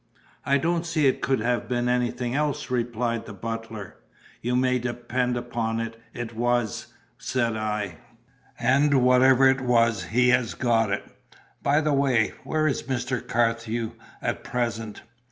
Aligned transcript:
"I 0.47 0.57
don't 0.57 0.83
see 0.83 1.05
it 1.05 1.21
could 1.21 1.41
have 1.41 1.67
been 1.69 1.87
anything 1.87 2.33
else," 2.33 2.71
replied 2.71 3.27
the 3.27 3.33
butler. 3.35 3.97
"You 4.41 4.55
may 4.55 4.79
depend 4.79 5.37
upon 5.37 5.79
it 5.79 6.01
it 6.11 6.35
was," 6.35 6.87
said 7.19 7.55
I. 7.55 7.97
"And 8.57 9.03
whatever 9.03 9.47
it 9.47 9.61
was, 9.61 10.05
he 10.05 10.29
has 10.29 10.55
got 10.55 10.89
it. 10.89 11.05
By 11.61 11.81
the 11.81 11.93
way, 11.93 12.33
where 12.43 12.65
is 12.67 12.81
Mr. 12.81 13.21
Carthew 13.23 13.91
at 14.23 14.43
present? 14.43 15.03